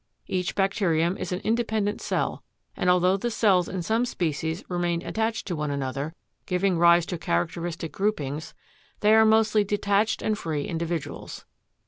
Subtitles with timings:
[0.25, 2.43] Each bacterium is an independent cell
[2.75, 6.15] and although the cells in some species remain attached to one another,
[6.47, 8.55] giving rise to characteristic groupings,
[9.01, 11.45] they are mostly detached and free individuals.